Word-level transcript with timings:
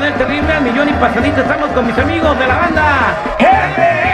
del 0.00 0.14
terrible 0.14 0.52
al 0.52 0.62
millón 0.62 0.88
y 0.88 0.92
pasadito. 0.94 1.42
Estamos 1.42 1.70
con 1.70 1.86
mis 1.86 1.98
amigos 1.98 2.38
de 2.38 2.46
la 2.46 2.56
banda. 2.56 4.09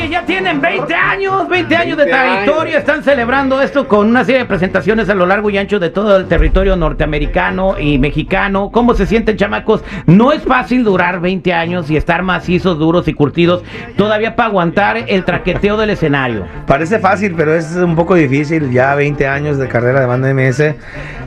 Oye, 0.00 0.08
ya 0.08 0.24
tienen 0.24 0.62
20 0.62 0.94
años, 0.94 1.46
20 1.46 1.76
años 1.76 1.98
de 1.98 2.04
20 2.04 2.10
trayectoria, 2.10 2.78
están 2.78 3.04
celebrando 3.04 3.60
esto 3.60 3.86
con 3.86 4.06
una 4.08 4.24
serie 4.24 4.40
de 4.40 4.46
presentaciones 4.46 5.10
a 5.10 5.14
lo 5.14 5.26
largo 5.26 5.50
y 5.50 5.58
ancho 5.58 5.78
de 5.78 5.90
todo 5.90 6.16
el 6.16 6.26
territorio 6.26 6.74
norteamericano 6.74 7.78
y 7.78 7.98
mexicano. 7.98 8.70
¿Cómo 8.72 8.94
se 8.94 9.04
sienten, 9.04 9.36
chamacos? 9.36 9.84
No 10.06 10.32
es 10.32 10.42
fácil 10.42 10.84
durar 10.84 11.20
20 11.20 11.52
años 11.52 11.90
y 11.90 11.98
estar 11.98 12.22
macizos, 12.22 12.78
duros 12.78 13.08
y 13.08 13.12
curtidos 13.12 13.62
todavía 13.98 14.36
para 14.36 14.48
aguantar 14.48 15.04
el 15.06 15.24
traqueteo 15.24 15.76
del 15.76 15.90
escenario. 15.90 16.46
Parece 16.66 16.98
fácil, 16.98 17.34
pero 17.36 17.54
es 17.54 17.76
un 17.76 17.94
poco 17.94 18.14
difícil. 18.14 18.70
Ya 18.70 18.94
20 18.94 19.26
años 19.26 19.58
de 19.58 19.68
carrera 19.68 20.00
de 20.00 20.06
banda 20.06 20.32
MS. 20.32 20.76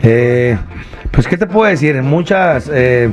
Eh, 0.01 0.57
pues, 1.11 1.27
¿qué 1.27 1.37
te 1.37 1.45
puedo 1.45 1.69
decir? 1.69 2.01
Muchas. 2.01 2.71
eh, 2.73 3.11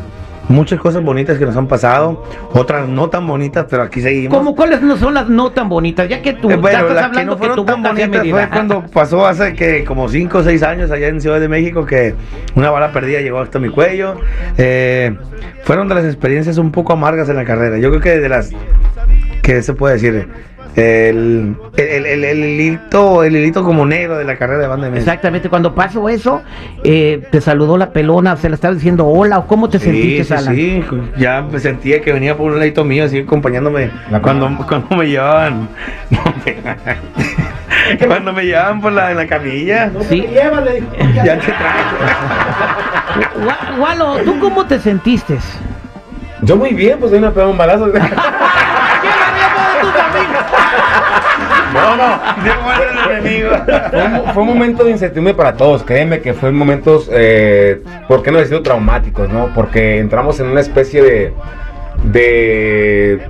Muchas 0.49 0.81
cosas 0.81 1.05
bonitas 1.05 1.39
que 1.39 1.47
nos 1.47 1.57
han 1.57 1.69
pasado, 1.69 2.25
otras 2.53 2.89
no 2.89 3.09
tan 3.09 3.27
bonitas, 3.27 3.67
pero 3.71 3.83
aquí 3.83 4.01
seguimos. 4.01 4.37
¿Cómo 4.37 4.57
cuáles 4.57 4.83
no 4.83 4.97
son 4.97 5.15
las 5.15 5.29
no 5.29 5.51
tan 5.51 5.69
bonitas? 5.69 6.09
Ya 6.09 6.23
que 6.23 6.33
tú 6.33 6.51
Eh, 6.51 6.55
ya 6.55 6.61
bueno, 6.61 6.79
estás 6.79 6.95
las 6.95 7.03
que 7.03 7.21
hablando 7.21 7.33
no 7.33 7.39
fueron 7.39 7.67
tan 7.67 7.83
bonitas 7.83 8.29
fue 8.29 8.49
cuando 8.49 8.85
pasó 8.93 9.27
hace 9.27 9.55
que 9.55 9.85
como 9.85 10.09
5 10.09 10.39
o 10.39 10.43
6 10.43 10.63
años 10.63 10.91
allá 10.91 11.09
en 11.09 11.21
Ciudad 11.21 11.41
de 11.41 11.49
México 11.49 11.87
que 11.87 12.15
una 12.55 12.71
bala 12.71 12.91
perdida 12.93 13.21
llegó 13.21 13.39
hasta 13.39 13.59
mi 13.59 13.69
cuello. 13.69 14.17
Eh, 14.59 15.15
fueron 15.65 15.89
de 15.89 15.95
las 15.95 16.05
experiencias 16.05 16.59
un 16.59 16.73
poco 16.73 16.93
amargas 16.93 17.29
en 17.29 17.37
la 17.37 17.45
carrera. 17.45 17.79
Yo 17.79 17.91
creo 17.91 18.01
que 18.01 18.19
de 18.19 18.29
las 18.29 18.51
que 19.43 19.63
se 19.63 19.75
puede 19.75 19.95
decir 19.95 20.29
el, 20.77 21.57
el, 21.77 22.07
el, 22.07 22.25
el 22.25 22.39
hilito, 22.45 23.25
el 23.25 23.37
hilito 23.37 23.65
como 23.65 23.85
negro 23.85 24.17
de 24.17 24.25
la 24.25 24.37
carrera 24.37 24.61
de 24.63 24.67
banda 24.69 24.85
de 24.87 24.93
México. 24.93 25.11
Exactamente, 25.11 25.49
cuando 25.49 25.75
pasó 25.75 26.09
eso, 26.09 26.43
eh, 26.85 27.23
te 27.31 27.41
saludó 27.41 27.77
la 27.77 27.91
pelona, 27.91 28.37
se 28.37 28.49
le 28.49 28.55
estaba 28.55 28.75
diciendo 28.75 29.07
hola, 29.07 29.39
o 29.39 29.47
cómo 29.47 29.69
te 29.69 29.79
Sí, 29.79 29.85
sentiste, 29.87 30.25
sí, 30.25 30.33
Alan? 30.35 30.55
sí, 30.55 30.85
ya 31.19 31.43
me 31.43 31.59
sentía 31.59 32.01
que 32.01 32.13
venía 32.13 32.37
por 32.37 32.53
un 32.53 32.59
ladito 32.59 32.85
mío, 32.85 33.05
así 33.05 33.19
acompañándome 33.21 33.91
cuando, 34.23 34.51
cuando 34.67 34.97
me 34.97 35.07
llevaban. 35.07 35.69
cuando 38.07 38.33
me 38.33 38.45
llevaban 38.45 38.81
por 38.81 38.93
la, 38.93 39.11
en 39.11 39.17
la 39.17 39.27
camilla. 39.27 39.91
Sí. 40.09 40.27
Ya 40.33 41.39
te 41.39 41.47
traje. 41.47 41.83
Gua- 43.45 43.77
Gualo, 43.77 44.17
¿tú 44.25 44.39
cómo 44.39 44.65
te 44.67 44.79
sentiste? 44.79 45.37
Yo 46.43 46.57
muy 46.57 46.73
bien, 46.73 46.99
pues 46.99 47.13
ahí 47.13 47.21
me 47.21 47.31
pegó 47.31 47.51
un 47.51 47.59
balazo. 47.59 47.91
No, 51.73 51.97
no. 51.97 52.21
Fue 53.91 54.03
un, 54.03 54.35
fue 54.35 54.43
un 54.43 54.49
momento 54.49 54.85
de 54.85 54.91
incertidumbre 54.91 55.35
para 55.35 55.55
todos. 55.55 55.83
Créeme 55.85 56.21
que 56.21 56.35
fue 56.35 56.51
momentos, 56.51 57.09
eh, 57.13 57.83
¿por 58.09 58.23
qué 58.23 58.31
no 58.31 58.39
decirlo 58.39 58.63
traumáticos, 58.63 59.29
no? 59.29 59.53
Porque 59.55 59.99
entramos 59.99 60.41
en 60.41 60.47
una 60.49 60.61
especie 60.61 61.03
de. 61.03 61.33
de. 62.05 63.21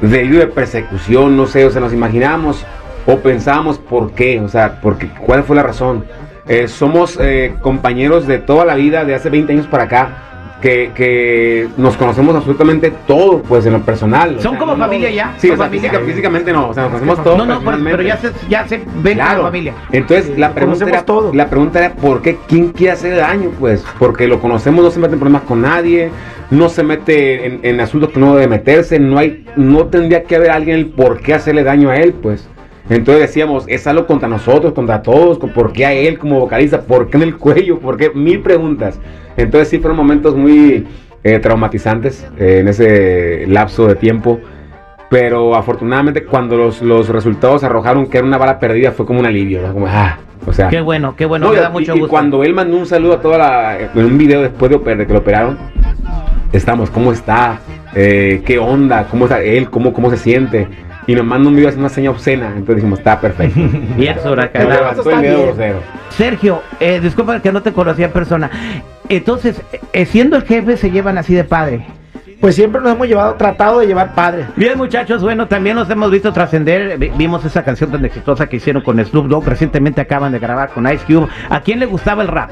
de, 0.00 0.28
de 0.28 0.46
persecución, 0.48 1.36
no 1.36 1.46
sé, 1.46 1.64
o 1.64 1.70
sea, 1.70 1.80
nos 1.80 1.92
imaginamos 1.92 2.64
o 3.06 3.16
pensamos 3.20 3.78
por 3.78 4.12
qué, 4.12 4.38
o 4.38 4.48
sea, 4.48 4.80
porque, 4.82 5.08
¿cuál 5.24 5.42
fue 5.42 5.56
la 5.56 5.62
razón? 5.62 6.04
Eh, 6.46 6.68
somos 6.68 7.18
eh, 7.20 7.54
compañeros 7.62 8.26
de 8.26 8.38
toda 8.38 8.66
la 8.66 8.74
vida, 8.74 9.04
de 9.06 9.14
hace 9.14 9.30
20 9.30 9.52
años 9.52 9.66
para 9.66 9.84
acá. 9.84 10.27
Que, 10.60 10.90
que 10.92 11.68
nos 11.76 11.96
conocemos 11.96 12.34
absolutamente 12.34 12.92
todos, 13.06 13.42
pues 13.48 13.64
en 13.66 13.74
lo 13.74 13.80
personal. 13.82 14.36
o 14.38 14.42
¿Son 14.42 14.50
sea, 14.52 14.58
como 14.58 14.72
no- 14.74 14.84
familia 14.84 15.08
ya? 15.08 15.34
Sí, 15.38 15.46
¿Son 15.46 15.54
o 15.54 15.56
sea, 15.56 15.66
familia? 15.66 15.90
física- 15.90 16.04
físicamente 16.04 16.52
no, 16.52 16.70
o 16.70 16.74
sea, 16.74 16.82
nos 16.84 16.92
conocemos 17.00 17.22
todos. 17.22 17.38
No, 17.38 17.46
no, 17.46 17.60
pero, 17.60 17.78
pero 17.84 18.02
ya 18.02 18.16
se, 18.16 18.32
ya 18.48 18.66
se 18.66 18.82
ven 19.00 19.14
Claro. 19.14 19.36
como 19.38 19.48
familia. 19.50 19.74
Entonces 19.92 20.36
la 20.36 20.52
pregunta 20.54 20.84
era, 20.88 21.04
todos. 21.04 21.36
la 21.36 21.48
pregunta 21.48 21.78
era 21.78 21.94
¿por 21.94 22.22
qué 22.22 22.38
quién 22.48 22.70
quiere 22.72 22.92
hacer 22.94 23.16
daño? 23.16 23.50
Pues 23.60 23.84
porque 24.00 24.26
lo 24.26 24.40
conocemos, 24.40 24.84
no 24.84 24.90
se 24.90 24.98
mete 24.98 25.12
en 25.14 25.20
problemas 25.20 25.42
con 25.42 25.60
nadie, 25.62 26.10
no 26.50 26.68
se 26.68 26.82
mete 26.82 27.46
en, 27.46 27.60
en 27.62 27.80
asuntos 27.80 28.10
que 28.10 28.18
no 28.18 28.34
debe 28.34 28.48
meterse, 28.48 28.98
no 28.98 29.16
hay, 29.16 29.44
no 29.54 29.86
tendría 29.86 30.24
que 30.24 30.34
haber 30.34 30.50
alguien 30.50 30.76
el 30.76 30.86
por 30.86 31.20
qué 31.20 31.34
hacerle 31.34 31.62
daño 31.62 31.90
a 31.90 31.96
él, 31.98 32.14
pues. 32.14 32.48
Entonces 32.90 33.20
decíamos, 33.22 33.64
es 33.68 33.86
algo 33.86 34.06
contra 34.06 34.28
nosotros, 34.28 34.72
contra 34.72 35.02
todos, 35.02 35.38
¿por 35.38 35.72
qué 35.72 35.84
a 35.86 35.92
él 35.92 36.18
como 36.18 36.40
vocalista? 36.40 36.80
¿Por 36.82 37.10
qué 37.10 37.18
en 37.18 37.22
el 37.24 37.36
cuello? 37.38 37.78
¿Por 37.78 37.96
qué? 37.96 38.10
Mil 38.10 38.40
preguntas. 38.40 38.98
Entonces 39.36 39.68
sí 39.68 39.78
fueron 39.78 39.96
momentos 39.96 40.34
muy 40.34 40.86
eh, 41.22 41.38
traumatizantes 41.38 42.26
eh, 42.38 42.58
en 42.60 42.68
ese 42.68 43.44
lapso 43.46 43.86
de 43.86 43.94
tiempo. 43.94 44.40
Pero 45.10 45.54
afortunadamente 45.54 46.24
cuando 46.24 46.56
los, 46.56 46.82
los 46.82 47.08
resultados 47.08 47.64
arrojaron 47.64 48.06
que 48.08 48.18
era 48.18 48.26
una 48.26 48.36
bala 48.38 48.58
perdida 48.58 48.92
fue 48.92 49.06
como 49.06 49.20
un 49.20 49.26
alivio, 49.26 49.62
¿no? 49.66 49.72
Como, 49.72 49.86
ah, 49.86 50.18
o 50.46 50.52
sea... 50.52 50.68
Qué 50.68 50.82
bueno, 50.82 51.14
qué 51.16 51.24
bueno, 51.24 51.46
No, 51.46 51.52
me 51.52 51.58
y- 51.58 51.60
da 51.62 51.70
mucho 51.70 51.94
y, 51.94 51.98
gusto. 52.00 52.10
cuando 52.10 52.44
él 52.44 52.52
mandó 52.52 52.76
un 52.76 52.84
saludo 52.86 53.14
a 53.14 53.20
toda 53.22 53.38
la... 53.38 53.78
En 53.94 54.04
un 54.04 54.18
video 54.18 54.42
después 54.42 54.70
de, 54.70 54.94
de 54.96 55.06
que 55.06 55.12
lo 55.14 55.20
operaron, 55.20 55.56
estamos, 56.52 56.90
¿cómo 56.90 57.12
está? 57.12 57.58
Eh, 57.94 58.42
¿Qué 58.44 58.58
onda? 58.58 59.06
¿Cómo 59.10 59.24
está 59.24 59.42
él? 59.42 59.70
¿Cómo, 59.70 59.92
cómo 59.94 60.10
se 60.10 60.18
siente? 60.18 60.68
Y 61.08 61.14
nos 61.16 61.24
manda 61.24 61.48
un 61.48 61.56
video 61.56 61.68
haciendo 61.70 61.86
una 61.86 61.94
seña 61.94 62.10
obscena. 62.10 62.46
Entonces 62.48 62.76
dijimos, 62.76 63.00
está 63.00 63.20
perfecto. 63.20 63.58
Y 63.98 64.06
video 65.22 65.46
grosero. 65.46 65.82
Sergio, 66.10 66.62
eh, 66.78 67.00
disculpa 67.00 67.40
que 67.40 67.50
no 67.50 67.62
te 67.62 67.72
conocía 67.72 68.06
en 68.06 68.12
persona. 68.12 68.50
Entonces, 69.08 69.60
eh, 69.92 70.04
siendo 70.06 70.36
el 70.36 70.42
jefe, 70.44 70.76
se 70.76 70.90
llevan 70.90 71.18
así 71.18 71.34
de 71.34 71.42
padre. 71.44 71.84
Pues 72.40 72.54
siempre 72.54 72.80
nos 72.80 72.92
hemos 72.92 73.08
llevado, 73.08 73.34
tratado 73.34 73.80
de 73.80 73.86
llevar 73.88 74.14
padre. 74.14 74.44
Bien, 74.54 74.78
muchachos, 74.78 75.22
bueno, 75.22 75.48
también 75.48 75.74
los 75.74 75.90
hemos 75.90 76.08
visto 76.10 76.32
trascender. 76.32 76.96
Vi- 76.98 77.10
Vimos 77.16 77.44
esa 77.44 77.64
canción 77.64 77.90
tan 77.90 78.04
exitosa 78.04 78.46
que 78.46 78.56
hicieron 78.58 78.82
con 78.82 79.04
Snoop 79.04 79.26
Dogg. 79.26 79.48
Recientemente 79.48 80.00
acaban 80.00 80.30
de 80.30 80.38
grabar 80.38 80.68
con 80.70 80.86
Ice 80.92 81.04
Cube. 81.04 81.26
¿A 81.50 81.60
quién 81.62 81.80
le 81.80 81.86
gustaba 81.86 82.22
el 82.22 82.28
rap? 82.28 82.50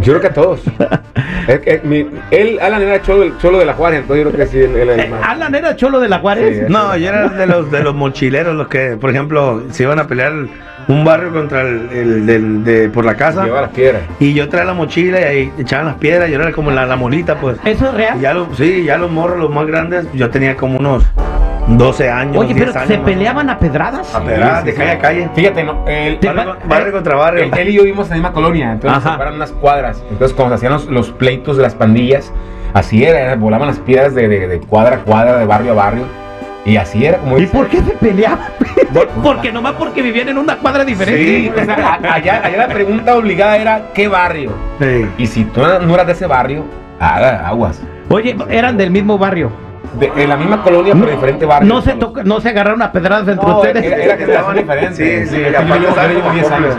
Yo 0.00 0.12
creo 0.12 0.20
que 0.20 0.26
a 0.28 0.32
todos. 0.32 0.60
Mi- 1.84 2.06
él, 2.30 2.58
Alan 2.60 2.82
era 2.82 3.00
cholo, 3.02 3.32
cholo 3.38 3.58
de 3.58 3.64
la 3.66 3.74
Juárez, 3.74 4.00
entonces 4.00 4.24
yo 4.24 4.30
creo 4.32 4.44
que 4.46 4.50
sí, 4.52 4.58
él, 4.58 4.76
él 4.76 4.88
era 4.90 5.02
Eh, 5.02 5.04
el 5.06 5.10
más. 5.10 5.20
Alan 5.28 5.54
era 5.54 5.76
cholo 5.76 5.98
de 6.00 6.08
la 6.08 6.18
Juárez. 6.18 6.58
Sí. 6.66 6.72
No, 6.72 6.96
yo 6.96 7.08
era 7.08 7.28
de 7.28 7.46
los 7.46 7.70
de 7.70 7.82
los 7.82 7.94
mochileros, 7.94 8.54
los 8.54 8.68
que, 8.68 8.96
por 9.00 9.10
ejemplo, 9.10 9.62
se 9.70 9.82
iban 9.84 9.98
a 9.98 10.06
pelear 10.06 10.32
un 10.88 11.04
barrio 11.04 11.32
contra 11.32 11.62
el, 11.62 11.88
el 11.92 12.26
del- 12.26 12.64
de, 12.64 12.88
por 12.88 13.04
la 13.04 13.14
casa. 13.14 13.44
Lleva 13.44 13.62
las 13.62 13.70
piedras. 13.70 14.02
Y 14.20 14.34
yo 14.34 14.48
traía 14.48 14.66
la 14.66 14.74
mochila 14.74 15.20
y 15.20 15.24
ahí 15.24 15.52
echaban 15.58 15.86
las 15.86 15.96
piedras, 15.96 16.30
yo 16.30 16.40
era 16.40 16.52
como 16.52 16.70
la, 16.70 16.86
la 16.86 16.96
molita, 16.96 17.36
pues. 17.40 17.58
¿Eso 17.64 17.86
es 17.88 17.94
Y 17.94 17.96
real? 17.96 18.20
ya 18.20 18.34
los, 18.34 18.56
sí, 18.56 18.84
ya 18.84 18.96
los 18.98 19.10
morros, 19.10 19.38
los 19.38 19.50
más 19.50 19.66
grandes, 19.66 20.06
yo 20.14 20.30
tenía 20.30 20.56
como 20.56 20.78
unos 20.78 21.04
12 21.68 22.10
años. 22.10 22.36
Oye, 22.36 22.54
10 22.54 22.66
pero 22.68 22.78
años, 22.78 22.88
¿se 22.88 22.98
¿no? 22.98 23.04
peleaban 23.04 23.50
a 23.50 23.58
pedradas? 23.58 24.14
A 24.14 24.20
pedradas, 24.24 24.60
Sí, 24.60 24.66
de 24.66 24.72
sí, 24.72 24.78
calle 24.78 24.90
sí. 24.90 24.96
a 24.96 25.00
calle. 25.00 25.28
Fíjate, 25.34 25.64
no, 25.64 25.84
el, 25.86 26.18
Te- 26.18 26.28
Barrio, 26.32 26.56
barrio 26.66 26.92
contra 26.92 27.16
barrio. 27.16 27.44
Él, 27.44 27.50
él 27.56 27.68
y 27.68 27.72
yo 27.74 27.82
vivimos 27.82 28.06
en 28.06 28.10
la 28.10 28.16
misma 28.16 28.32
colonia, 28.32 28.72
entonces 28.72 28.96
Ajá. 28.98 29.04
nos 29.04 29.12
separan 29.14 29.34
unas 29.34 29.52
cuadras. 29.52 30.02
Entonces, 30.10 30.34
cuando 30.34 30.56
se 30.56 30.66
hacían 30.66 30.72
los, 30.72 30.86
los 30.86 31.10
pleitos 31.10 31.56
de 31.56 31.62
las 31.62 31.74
pandillas, 31.74 32.32
así 32.74 33.04
era, 33.04 33.20
era, 33.20 33.36
volaban 33.36 33.68
las 33.68 33.78
piedras 33.78 34.14
de, 34.14 34.28
de- 34.28 34.48
de 34.48 34.60
cuadra 34.60 34.96
a 34.96 34.98
cuadra, 35.00 35.36
de 35.36 35.44
barrio 35.44 35.72
a 35.72 35.74
barrio. 35.74 36.04
Y 36.64 36.76
así 36.76 37.04
era 37.06 37.18
como 37.18 37.38
¿Y 37.38 37.42
dice. 37.42 37.52
por 37.56 37.68
qué 37.68 37.78
se 37.78 37.92
peleaban? 37.92 38.40
porque 39.22 39.52
nomás 39.52 39.72
porque 39.74 40.00
vivían 40.02 40.28
en 40.30 40.38
una 40.38 40.56
cuadra 40.56 40.84
diferente. 40.84 41.22
Sí, 41.22 41.52
o 41.54 41.64
sea, 41.64 41.98
a- 42.02 42.14
allá, 42.14 42.40
allá 42.44 42.56
la 42.56 42.68
pregunta 42.68 43.14
obligada 43.14 43.56
era: 43.58 43.82
¿qué 43.94 44.08
barrio? 44.08 44.52
Sí. 44.80 45.06
Y 45.18 45.26
si 45.26 45.44
tú 45.44 45.60
no 45.60 45.94
eras 45.94 46.06
de 46.06 46.12
ese 46.14 46.26
barrio, 46.26 46.64
haga 46.98 47.46
aguas. 47.46 47.80
Oye, 48.10 48.36
eran 48.48 48.76
del 48.76 48.90
mismo 48.90 49.18
barrio. 49.18 49.50
De, 49.94 50.12
en 50.16 50.28
la 50.28 50.36
misma 50.36 50.62
colonia, 50.62 50.92
pero 50.94 51.10
diferente 51.10 51.46
barrio. 51.46 51.66
No 51.72 51.80
se, 51.82 51.94
toca- 51.94 52.22
no 52.22 52.40
se 52.40 52.50
agarraron 52.50 52.82
a 52.82 52.92
pedradas 52.92 53.26
entre 53.28 53.46
No, 53.46 53.56
ustedes. 53.56 53.82
era, 53.84 53.96
era 53.96 54.16
que 54.16 54.24
estaban 54.24 54.56
diferentes. 54.56 54.96
Sí, 54.96 55.26
sí, 55.26 55.42
yo 55.42 55.48
llevo- 55.50 55.76
yo 55.82 55.88
estaban 55.88 56.10
llevo 56.10 56.20
como 56.22 56.34
10 56.34 56.50
años. 56.50 56.76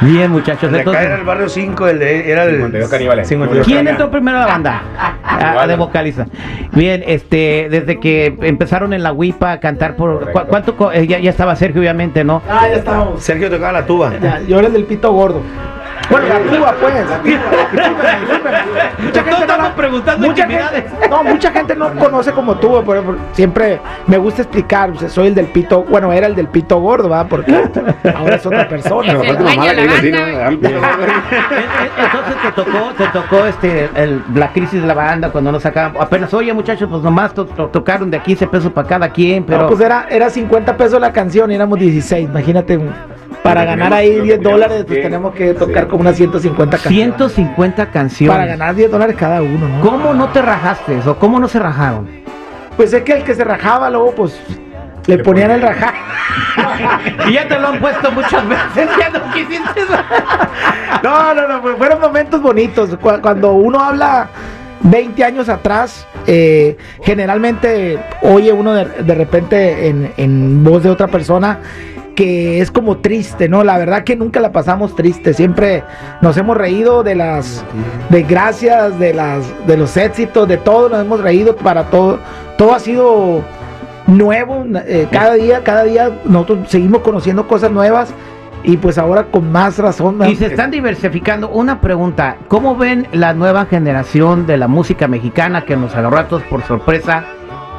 Bien, 0.00 0.30
muchachos. 0.30 0.64
El 0.64 0.72
de 0.72 0.80
acá 0.80 0.90
entonces- 0.90 1.06
era 1.06 1.14
el 1.16 1.24
barrio 1.24 1.48
5, 1.48 1.88
el 1.88 1.98
de 1.98 2.30
era 2.30 2.44
el 2.44 2.50
52 2.56 2.88
caníbales. 2.90 3.28
52 3.28 3.66
¿Quién 3.66 3.86
entró 3.86 4.10
primero 4.10 4.38
a 4.38 4.40
la 4.40 4.46
banda? 4.46 4.82
Ah, 5.24 5.66
de 5.66 5.76
vocalista. 5.76 6.26
Bien, 6.72 7.02
este, 7.06 7.68
desde 7.70 8.00
que 8.00 8.36
empezaron 8.42 8.92
en 8.92 9.02
la 9.02 9.12
WIPA 9.12 9.52
a 9.52 9.60
cantar 9.60 9.96
por. 9.96 10.30
¿cu- 10.32 10.40
¿Cuánto? 10.48 10.92
eh, 10.92 11.06
ya, 11.06 11.18
ya 11.18 11.30
estaba 11.30 11.54
Sergio, 11.56 11.80
obviamente, 11.80 12.24
¿no? 12.24 12.42
Ah, 12.48 12.66
ya 12.68 12.76
estamos. 12.76 13.22
Sergio 13.22 13.50
tocaba 13.50 13.72
la 13.72 13.86
tuba. 13.86 14.12
Ya, 14.20 14.40
yo 14.40 14.58
era 14.58 14.68
el 14.68 14.72
del 14.72 14.84
pito 14.84 15.12
gordo. 15.12 15.42
Bueno, 16.10 16.26
la 16.28 16.38
tuba, 16.56 16.74
pues. 16.80 16.94
Discúlpeme, 17.24 18.20
discúlpeme. 18.20 18.58
Mucha 18.98 19.22
gente 19.24 19.40
estamos 19.40 19.68
no, 19.70 19.74
preguntando 19.76 20.26
mucha 20.26 20.42
intimidades. 20.42 20.82
gente, 20.90 21.08
no, 21.08 21.24
mucha 21.24 21.50
gente 21.52 21.76
no 21.76 21.94
conoce 21.94 22.32
como 22.32 22.54
tuba, 22.56 22.82
por 22.82 22.96
ejemplo, 22.96 23.18
siempre 23.32 23.80
me 24.06 24.18
gusta 24.18 24.42
explicar, 24.42 24.90
o 24.90 24.94
sea, 24.98 25.08
soy 25.08 25.28
el 25.28 25.34
del 25.34 25.46
pito, 25.46 25.82
bueno, 25.84 26.12
era 26.12 26.26
el 26.26 26.34
del 26.34 26.48
pito 26.48 26.78
gordo, 26.80 27.08
¿va? 27.08 27.24
Porque 27.24 27.52
ahora 28.14 28.36
es 28.36 28.44
otra 28.46 28.68
persona. 28.68 29.12
Es 29.12 29.30
el. 29.30 29.38
Entonces 31.98 32.34
te 32.42 32.52
tocó, 32.54 32.92
te 32.96 33.06
tocó 33.08 33.46
este, 33.46 33.88
el- 33.94 34.22
la 34.34 34.52
crisis 34.52 34.80
de 34.80 34.86
la 34.86 34.94
banda 34.94 35.30
cuando 35.30 35.52
nos 35.52 35.62
sacaban. 35.62 35.94
Apenas, 36.00 36.32
oye, 36.34 36.52
muchachos, 36.52 36.88
pues 36.90 37.02
nomás 37.02 37.32
to- 37.34 37.46
to- 37.46 37.68
tocaron 37.68 38.10
de 38.10 38.20
15 38.20 38.46
pesos 38.46 38.72
para 38.72 38.86
cada 38.88 39.08
quien, 39.10 39.44
pero. 39.44 39.62
No, 39.62 39.68
pues 39.68 39.80
era, 39.80 40.06
era 40.10 40.30
50 40.30 40.76
pesos 40.76 41.00
la 41.00 41.12
canción 41.12 41.50
y 41.50 41.54
éramos 41.54 41.78
16, 41.78 42.28
imagínate, 42.28 42.78
para 43.42 43.64
ganar 43.64 43.92
ahí 43.92 44.16
lo 44.18 44.24
10 44.24 44.38
teníamos 44.38 44.60
dólares, 44.60 44.84
pues 44.86 45.02
tenemos 45.02 45.34
que 45.34 45.54
tocar 45.54 45.84
sí. 45.84 45.88
como 45.90 46.00
unas 46.02 46.16
150 46.16 46.76
canciones. 46.78 47.16
150 47.16 47.86
canciones. 47.90 48.34
Para 48.36 48.46
ganar 48.46 48.74
10 48.74 48.90
dólares 48.90 49.16
cada 49.18 49.42
uno, 49.42 49.68
¿no? 49.68 49.80
¿Cómo 49.80 50.14
no 50.14 50.28
te 50.28 50.40
rajaste 50.42 50.98
o 51.06 51.16
cómo 51.18 51.38
no 51.40 51.48
se 51.48 51.58
rajaron? 51.58 52.08
Pues 52.76 52.92
es 52.92 53.02
que 53.02 53.12
el 53.12 53.24
que 53.24 53.34
se 53.34 53.44
rajaba 53.44 53.90
luego, 53.90 54.12
pues 54.14 54.40
le 55.06 55.18
ponían 55.18 55.50
el 55.50 55.62
rajá. 55.62 55.92
Y 57.28 57.32
ya 57.34 57.46
te 57.48 57.58
lo 57.58 57.68
han 57.68 57.80
puesto 57.80 58.10
muchas 58.12 58.48
veces, 58.48 58.88
ya 58.98 59.10
no 59.10 59.32
quisiste. 59.32 59.80
No, 61.02 61.34
no, 61.34 61.48
no, 61.48 61.76
fueron 61.76 62.00
momentos 62.00 62.40
bonitos. 62.40 62.90
Cu- 62.98 63.20
Cuando 63.20 63.52
uno 63.54 63.80
habla 63.80 64.28
20 64.82 65.24
años 65.24 65.48
atrás, 65.48 66.06
eh, 66.26 66.76
generalmente 67.02 67.98
oye 68.22 68.52
uno 68.52 68.72
de, 68.74 68.84
de 69.02 69.14
repente 69.14 69.88
en, 69.88 70.12
en 70.16 70.62
voz 70.62 70.82
de 70.84 70.90
otra 70.90 71.08
persona 71.08 71.58
que 72.14 72.60
es 72.60 72.70
como 72.70 72.98
triste, 72.98 73.48
¿no? 73.48 73.64
La 73.64 73.78
verdad 73.78 74.04
que 74.04 74.16
nunca 74.16 74.40
la 74.40 74.52
pasamos 74.52 74.94
triste, 74.94 75.34
siempre 75.34 75.82
nos 76.20 76.36
hemos 76.36 76.56
reído 76.56 77.02
de 77.02 77.14
las 77.14 77.64
desgracias, 78.10 78.98
de 78.98 79.14
las 79.14 79.44
de 79.66 79.76
los 79.76 79.96
éxitos, 79.96 80.48
de 80.48 80.56
todo, 80.56 80.88
nos 80.88 81.00
hemos 81.00 81.20
reído 81.20 81.56
para 81.56 81.84
todo, 81.84 82.18
todo 82.58 82.74
ha 82.74 82.80
sido 82.80 83.42
nuevo, 84.06 84.64
eh, 84.86 85.06
cada 85.10 85.34
día, 85.34 85.62
cada 85.62 85.84
día 85.84 86.10
nosotros 86.24 86.68
seguimos 86.68 87.02
conociendo 87.02 87.46
cosas 87.46 87.70
nuevas 87.70 88.12
y 88.64 88.76
pues 88.76 88.98
ahora 88.98 89.24
con 89.24 89.50
más 89.50 89.78
razón. 89.78 90.18
Y 90.28 90.36
se 90.36 90.46
están 90.46 90.70
diversificando. 90.70 91.48
Una 91.48 91.80
pregunta, 91.80 92.36
¿cómo 92.48 92.76
ven 92.76 93.08
la 93.12 93.34
nueva 93.34 93.66
generación 93.66 94.46
de 94.46 94.56
la 94.56 94.68
música 94.68 95.08
mexicana 95.08 95.64
que 95.64 95.76
nos 95.76 95.94
agarró 95.94 96.18
a 96.18 96.28
todos 96.28 96.42
por 96.44 96.62
sorpresa? 96.62 97.24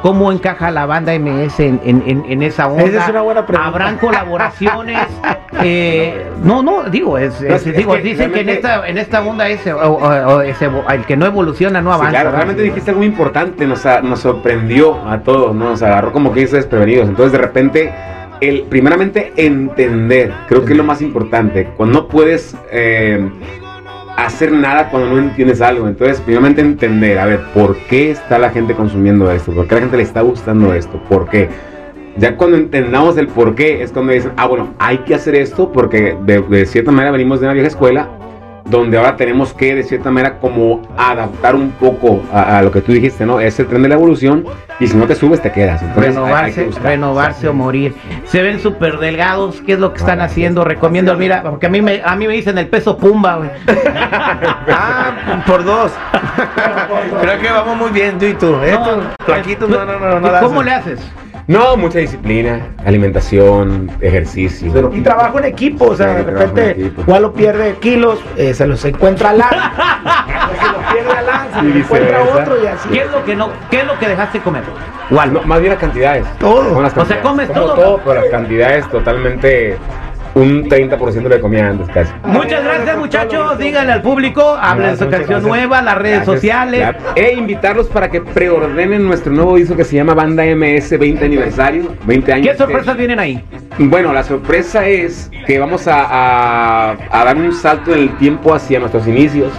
¿Cómo 0.04 0.30
encaja 0.30 0.70
la 0.70 0.84
banda 0.84 1.14
MS 1.18 1.60
en, 1.60 1.80
en- 1.82 2.02
en- 2.06 2.24
en 2.28 2.42
esa 2.42 2.66
onda? 2.68 2.82
Esa 2.84 3.04
es 3.04 3.08
una 3.08 3.22
buena 3.22 3.46
pregunta. 3.46 3.68
¿Habrán 3.68 3.96
colaboraciones? 3.96 4.98
Eh, 5.62 6.26
no, 6.42 6.62
no, 6.64 6.82
digo, 6.90 7.16
es, 7.16 7.40
No, 7.40 7.54
es- 7.54 7.64
es 7.66 7.76
digo 7.76 7.94
que 7.94 8.00
dicen 8.02 8.32
que 8.32 8.40
en 8.40 8.48
esta, 8.50 8.86
en 8.88 8.98
esta 8.98 9.22
onda 9.24 9.48
o- 9.72 9.78
o- 9.78 10.40
ese- 10.42 10.68
el 10.90 11.04
que 11.06 11.16
no 11.16 11.24
evoluciona 11.26 11.80
no 11.80 11.90
Sí, 11.90 11.94
avanza. 11.94 12.10
claro, 12.20 12.32
realmente 12.32 12.62
dijiste 12.62 12.90
algo 12.90 12.98
muy 12.98 13.06
importante, 13.06 13.64
nos, 13.64 13.86
a- 13.86 14.02
nos 14.02 14.18
sorprendió 14.20 15.08
a 15.08 15.20
todos, 15.20 15.54
¿no? 15.54 15.70
nos 15.70 15.80
agarró 15.82 16.12
como 16.12 16.32
que 16.32 16.40
desprevenidos. 16.56 17.08
Entonces, 17.08 17.32
de 17.32 17.38
repente, 17.38 17.94
el, 18.40 18.64
primeramente, 18.64 19.32
entender, 19.36 20.32
creo 20.48 20.64
que 20.64 20.72
es 20.72 20.76
lo 20.76 20.84
más 20.84 21.00
importante. 21.00 21.68
Cuando 21.76 22.00
no 22.00 22.08
puedes 22.08 22.56
eh, 22.72 23.26
hacer 24.16 24.52
nada 24.52 24.88
cuando 24.90 25.10
no 25.10 25.18
entiendes 25.18 25.60
algo. 25.60 25.88
Entonces, 25.88 26.20
primeramente, 26.20 26.60
entender, 26.60 27.18
a 27.18 27.26
ver, 27.26 27.40
¿por 27.52 27.76
qué 27.88 28.10
está 28.10 28.38
la 28.38 28.50
gente 28.50 28.74
consumiendo 28.74 29.30
esto? 29.30 29.52
¿Por 29.52 29.66
qué 29.66 29.74
la 29.74 29.80
gente 29.82 29.96
le 29.96 30.02
está 30.02 30.20
gustando 30.20 30.72
esto? 30.72 31.00
¿Por 31.08 31.28
qué? 31.28 31.48
Ya 32.16 32.36
cuando 32.36 32.56
entendamos 32.56 33.16
el 33.16 33.26
por 33.26 33.54
qué, 33.54 33.82
es 33.82 33.90
cuando 33.90 34.12
dicen, 34.12 34.32
ah, 34.36 34.46
bueno, 34.46 34.74
hay 34.78 34.98
que 34.98 35.14
hacer 35.14 35.34
esto 35.34 35.72
porque 35.72 36.16
de, 36.24 36.42
de 36.42 36.66
cierta 36.66 36.92
manera 36.92 37.10
venimos 37.10 37.40
de 37.40 37.46
una 37.46 37.54
vieja 37.54 37.68
escuela 37.68 38.08
donde 38.64 38.96
ahora 38.96 39.16
tenemos 39.16 39.52
que, 39.52 39.74
de 39.74 39.82
cierta 39.82 40.10
manera, 40.10 40.38
como 40.38 40.80
adaptar 40.96 41.54
un 41.54 41.70
poco 41.72 42.22
a, 42.32 42.58
a 42.58 42.62
lo 42.62 42.70
que 42.70 42.80
tú 42.80 42.92
dijiste, 42.92 43.26
¿no? 43.26 43.38
Es 43.40 43.58
el 43.60 43.66
tren 43.66 43.82
de 43.82 43.88
la 43.90 43.94
evolución 43.96 44.44
y 44.80 44.86
si 44.86 44.96
no 44.96 45.06
te 45.06 45.14
subes, 45.14 45.42
te 45.42 45.52
quedas. 45.52 45.82
Entonces, 45.82 46.16
hay- 46.16 46.22
hay 46.22 46.52
que 46.52 46.60
renovarse, 46.62 46.80
renovarse 46.82 47.48
o 47.48 47.52
morir. 47.54 47.94
Se 48.24 48.42
ven 48.42 48.58
súper 48.60 48.98
delgados, 48.98 49.60
¿qué 49.66 49.74
es 49.74 49.78
lo 49.78 49.92
que 49.92 49.98
están 49.98 50.20
haciendo? 50.22 50.64
Recomiendo, 50.64 51.14
mira, 51.16 51.42
porque 51.42 51.66
a 51.66 51.68
mí 51.68 51.82
me, 51.82 52.00
a 52.04 52.16
mí 52.16 52.26
me 52.26 52.32
dicen 52.34 52.56
el 52.58 52.68
peso 52.68 52.96
pumba, 52.96 53.36
güey. 53.36 53.50
Ah, 54.76 55.42
por 55.46 55.64
dos. 55.64 55.92
Creo 57.20 57.38
que 57.40 57.48
vamos 57.50 57.76
muy 57.76 57.90
bien, 57.90 58.18
tú 58.18 58.24
y 58.26 58.34
tú. 58.34 58.56
Flaquitos, 59.24 59.68
no, 59.68 59.84
no, 59.84 59.98
no, 59.98 60.20
no. 60.20 60.30
la 60.32 60.40
¿Cómo 60.40 60.62
le 60.62 60.72
haces? 60.72 61.00
No, 61.46 61.76
mucha 61.76 61.98
disciplina, 61.98 62.68
alimentación, 62.86 63.90
ejercicio. 64.00 64.90
Y 64.94 65.00
trabajo 65.02 65.38
en 65.38 65.44
equipo, 65.44 65.86
o 65.86 65.96
sea, 65.96 66.18
Sí, 66.18 66.24
de 66.24 66.30
repente. 66.30 66.92
Walo 67.06 67.32
pierde 67.34 67.74
kilos, 67.80 68.18
eh, 68.36 68.54
se 68.54 68.66
los 68.66 68.82
encuentra 68.86 69.30
Alan, 69.30 69.50
se 69.50 70.72
los 70.72 70.92
pierde 70.92 71.10
Alan, 71.18 71.48
se 71.52 71.60
Y 71.60 71.68
los 71.68 71.76
encuentra 71.76 72.22
otro 72.22 72.62
y 72.62 72.66
así. 72.66 72.88
¿Qué 72.88 73.00
es 73.02 73.10
lo 73.10 73.24
que 73.24 73.36
no, 73.36 73.50
qué 73.70 73.80
es 73.80 73.86
lo 73.86 73.98
que 73.98 74.08
dejaste 74.08 74.40
comer? 74.40 74.62
No, 75.10 75.42
más 75.42 75.60
bien 75.60 75.72
las 75.72 75.80
cantidades. 75.80 76.26
Todo. 76.38 76.78
O 76.78 77.04
sea, 77.04 77.20
comes 77.20 77.48
Como 77.48 77.60
todo. 77.60 77.74
todo, 77.74 78.00
pero 78.04 78.20
las 78.22 78.30
cantidades 78.30 78.88
totalmente 78.88 79.76
un 80.34 80.64
30% 80.68 81.12
de 81.28 81.28
que 81.36 81.40
comía 81.40 81.68
antes 81.68 81.88
casi. 81.90 82.12
Muchas 82.24 82.64
gracias 82.64 82.96
muchachos, 82.98 83.58
díganle 83.58 83.92
al 83.92 84.02
público, 84.02 84.56
hablen 84.60 84.90
de 84.92 84.96
su 84.96 85.08
canción 85.08 85.42
nueva, 85.42 85.80
las 85.82 85.96
redes 85.96 86.16
Gracias. 86.18 86.34
sociales. 86.36 86.80
Claro. 86.80 86.98
E 87.14 87.32
invitarlos 87.34 87.86
para 87.88 88.10
que 88.10 88.20
preordenen 88.20 89.04
nuestro 89.06 89.32
nuevo 89.32 89.56
disco 89.56 89.76
que 89.76 89.84
se 89.84 89.96
llama 89.96 90.14
Banda 90.14 90.42
MS 90.44 90.98
20 90.98 91.24
aniversario, 91.24 91.94
20 92.04 92.32
años. 92.32 92.48
¿Qué 92.52 92.56
sorpresas 92.58 92.96
vienen 92.96 93.18
ahí? 93.20 93.44
Bueno, 93.78 94.12
la 94.12 94.22
sorpresa 94.24 94.86
es 94.88 95.30
que 95.46 95.58
vamos 95.58 95.86
a, 95.88 96.02
a- 96.04 96.96
a 97.10 97.24
dar 97.24 97.36
un 97.36 97.52
salto 97.52 97.92
en 97.94 98.00
el 98.00 98.16
tiempo 98.16 98.54
hacia 98.54 98.78
nuestros 98.80 99.06
inicios 99.06 99.52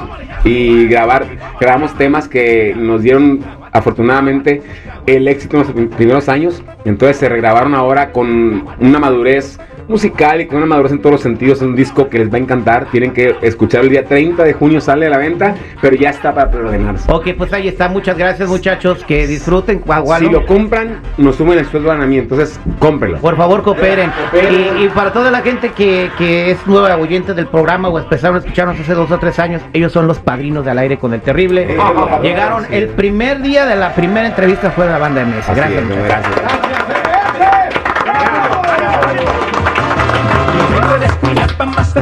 y 0.44 0.88
grabar, 0.88 1.26
grabamos 1.60 1.96
temas 1.98 2.28
que 2.28 2.74
nos 2.78 3.02
dieron 3.02 3.40
afortunadamente 3.72 4.62
el 5.06 5.28
éxito 5.28 5.58
en 5.58 5.64
los 5.64 5.72
prim- 5.72 5.90
primeros 5.90 6.30
años, 6.30 6.64
entonces 6.86 7.18
se 7.18 7.30
regrabaron 7.30 7.76
ahora 7.76 8.12
con 8.12 8.66
una 8.80 9.00
madurez 9.00 9.60
musical 9.88 10.42
y 10.42 10.48
con 10.48 10.58
una 10.58 10.66
madurez 10.66 10.92
en 10.92 11.00
todos 11.00 11.14
los 11.14 11.22
sentidos, 11.22 11.60
es 11.60 11.64
un 11.64 11.76
disco 11.76 12.10
que 12.10 12.20
les 12.20 12.32
va 12.32 12.38
a 12.38 12.40
encantar, 12.40 12.86
tienen 12.92 13.12
que 13.12 13.36
escuchar 13.42 13.82
el 13.82 13.90
día 13.90 14.06
30 14.06 14.44
de 14.44 14.54
junio 14.54 14.82
sale 14.82 15.08
a 15.08 15.10
la 15.10 15.18
venta, 15.18 15.56
pero 15.82 15.96
ya 15.96 16.10
está 16.10 16.34
para 16.34 16.50
preordenarse. 16.50 17.12
Ok, 17.12 17.30
pues 17.38 17.54
ahí 17.54 17.68
está, 17.68 17.90
muchas 17.90 18.18
gracias 18.18 18.50
muchachos, 18.50 19.04
que 19.06 19.28
disfruten. 19.28 19.82
Guagualo. 19.86 20.28
Si 20.28 20.32
lo 20.34 20.46
compran, 20.46 21.02
nos 21.18 21.36
suben 21.36 21.60
el 21.60 21.66
sueldo 21.66 21.92
a 21.92 21.96
mí, 21.98 22.18
entonces 22.18 22.60
cómprenlo. 22.80 23.20
Por 23.20 23.38
favor, 23.38 23.64
cooperen. 23.64 24.12
Y, 24.34 24.86
y 24.86 24.90
para 24.90 25.12
toda 25.14 25.32
la 25.32 25.42
gente 25.42 25.70
que, 25.70 26.10
que 26.18 26.52
es 26.52 26.68
nueva 26.68 26.96
oyente 26.98 27.34
del 27.34 27.48
programa 27.48 27.90
o 27.90 28.00
empezaron 28.00 28.38
a 28.38 28.40
escucharnos 28.40 28.80
hace 28.80 28.94
dos 28.94 29.12
o 29.12 29.20
tres 29.20 29.40
años, 29.40 29.62
ellos 29.74 29.92
son 29.92 30.08
los 30.08 30.20
padrinos 30.20 30.66
del 30.66 30.78
aire 30.78 30.98
con 30.98 31.14
el 31.14 31.22
terrible. 31.22 31.64
Eh, 31.70 31.78
Llegaron 32.22 32.66
el 32.72 32.90
primer 32.90 33.42
día 33.42 33.66
de 33.66 33.76
la 33.76 33.94
primera 33.94 34.28
entrevista 34.28 34.72
fue 34.72 34.86
de 34.86 34.92
la 34.92 34.98
banda 34.98 35.24
MS. 35.24 35.56
Gracias. 35.56 35.72
es, 35.72 35.84
muchachos. 35.84 36.06
gracias. 36.08 36.65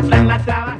la 0.01 0.72